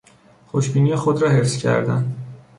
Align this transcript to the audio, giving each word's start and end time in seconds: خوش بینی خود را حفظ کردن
خوش 0.47 0.69
بینی 0.69 0.95
خود 0.95 1.21
را 1.21 1.29
حفظ 1.29 1.57
کردن 1.57 2.15